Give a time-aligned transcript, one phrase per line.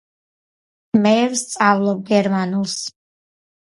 [1.03, 2.79] მე ვსწავლობ გერმანულს